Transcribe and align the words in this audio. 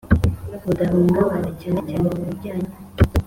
Budahungabana 0.65 1.49
cyane 1.61 1.79
cyane 1.89 2.07
mu 2.15 2.21
bijyanye 2.27 2.69